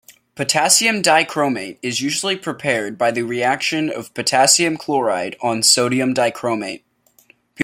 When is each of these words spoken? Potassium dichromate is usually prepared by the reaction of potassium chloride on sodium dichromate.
Potassium 0.33 1.03
dichromate 1.03 1.77
is 1.83 2.01
usually 2.01 2.35
prepared 2.35 2.97
by 2.97 3.11
the 3.11 3.21
reaction 3.21 3.87
of 3.87 4.11
potassium 4.15 4.75
chloride 4.75 5.35
on 5.43 5.61
sodium 5.61 6.11
dichromate. 6.11 6.81